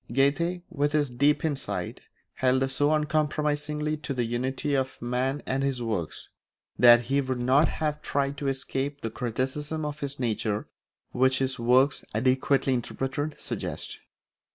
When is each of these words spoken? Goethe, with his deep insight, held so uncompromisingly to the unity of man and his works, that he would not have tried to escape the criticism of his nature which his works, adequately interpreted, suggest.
Goethe, 0.11 0.63
with 0.71 0.93
his 0.93 1.11
deep 1.11 1.45
insight, 1.45 2.01
held 2.33 2.71
so 2.71 2.91
uncompromisingly 2.91 3.97
to 3.97 4.15
the 4.15 4.23
unity 4.23 4.73
of 4.73 4.99
man 4.99 5.43
and 5.45 5.61
his 5.61 5.83
works, 5.83 6.29
that 6.79 7.01
he 7.01 7.21
would 7.21 7.39
not 7.39 7.67
have 7.67 8.01
tried 8.01 8.35
to 8.39 8.47
escape 8.47 9.01
the 9.01 9.11
criticism 9.11 9.85
of 9.85 9.99
his 9.99 10.19
nature 10.19 10.67
which 11.11 11.37
his 11.37 11.59
works, 11.59 12.03
adequately 12.15 12.73
interpreted, 12.73 13.39
suggest. 13.39 13.99